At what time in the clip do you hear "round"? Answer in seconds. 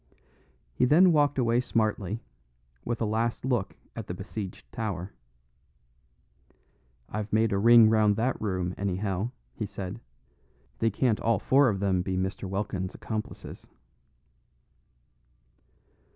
7.87-8.15